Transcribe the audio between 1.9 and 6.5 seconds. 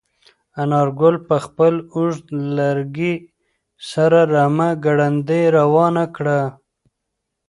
اوږد لرګي سره رمه ګړندۍ روانه کړه.